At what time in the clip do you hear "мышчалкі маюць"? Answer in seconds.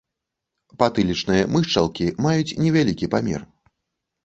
1.57-2.57